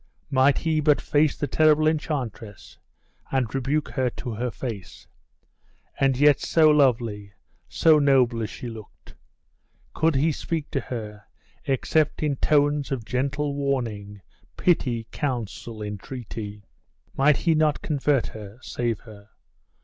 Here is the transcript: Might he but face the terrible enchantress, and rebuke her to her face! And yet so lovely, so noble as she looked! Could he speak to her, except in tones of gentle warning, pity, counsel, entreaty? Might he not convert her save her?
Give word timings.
Might 0.31 0.57
he 0.57 0.79
but 0.79 0.99
face 0.99 1.37
the 1.37 1.45
terrible 1.45 1.85
enchantress, 1.87 2.79
and 3.31 3.53
rebuke 3.53 3.89
her 3.89 4.09
to 4.09 4.31
her 4.33 4.49
face! 4.49 5.05
And 5.99 6.17
yet 6.17 6.39
so 6.39 6.71
lovely, 6.71 7.33
so 7.69 7.99
noble 7.99 8.41
as 8.41 8.49
she 8.49 8.67
looked! 8.67 9.13
Could 9.93 10.15
he 10.15 10.31
speak 10.31 10.71
to 10.71 10.79
her, 10.79 11.25
except 11.65 12.23
in 12.23 12.37
tones 12.37 12.91
of 12.91 13.05
gentle 13.05 13.53
warning, 13.53 14.21
pity, 14.57 15.05
counsel, 15.11 15.83
entreaty? 15.83 16.63
Might 17.15 17.37
he 17.37 17.53
not 17.53 17.83
convert 17.83 18.25
her 18.25 18.57
save 18.63 19.01
her? 19.01 19.29